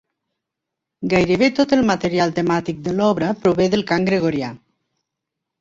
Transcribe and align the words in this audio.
Gairebé 1.13 1.49
tot 1.59 1.75
el 1.77 1.83
material 1.91 2.33
temàtic 2.39 2.81
de 2.89 2.97
l'obra 3.01 3.29
prové 3.45 3.71
del 3.75 3.87
cant 3.93 4.09
gregorià. 4.11 4.53